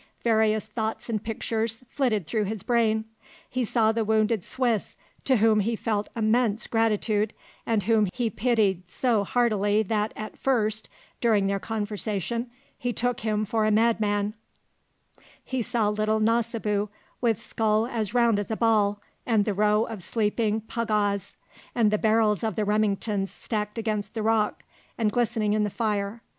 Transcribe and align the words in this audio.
Various 0.23 0.65
thoughts 0.65 1.09
and 1.09 1.23
pictures 1.23 1.83
flitted 1.91 2.25
through 2.25 2.45
his 2.45 2.63
brain. 2.63 3.05
He 3.47 3.63
saw 3.63 3.91
the 3.91 4.03
wounded 4.03 4.43
Swiss 4.43 4.97
to 5.25 5.35
whom 5.37 5.59
he 5.59 5.75
felt 5.75 6.09
immense 6.15 6.65
gratitude 6.65 7.33
and 7.67 7.83
whom 7.83 8.09
he 8.11 8.31
pitied 8.31 8.89
so 8.89 9.23
heartily 9.23 9.83
that, 9.83 10.11
at 10.17 10.39
first, 10.39 10.89
during 11.21 11.45
their 11.45 11.59
conversation, 11.59 12.49
he 12.79 12.91
took 12.93 13.19
him 13.19 13.45
for 13.45 13.63
a 13.63 13.69
madman; 13.69 14.33
he 15.45 15.61
saw 15.61 15.87
little 15.87 16.19
Nasibu 16.19 16.89
with 17.21 17.39
skull 17.39 17.85
as 17.85 18.11
round 18.15 18.39
as 18.39 18.49
a 18.49 18.57
ball, 18.57 18.99
and 19.27 19.45
the 19.45 19.53
row 19.53 19.83
of 19.85 20.01
sleeping 20.01 20.61
"pagahs," 20.61 21.35
and 21.75 21.91
the 21.91 21.99
barrels 21.99 22.43
of 22.43 22.55
the 22.55 22.65
Remingtons 22.65 23.29
stacked 23.29 23.77
against 23.77 24.15
the 24.15 24.23
rock 24.23 24.63
and 24.97 25.11
glistening 25.11 25.53
in 25.53 25.63
the 25.63 25.69
fire. 25.69 26.23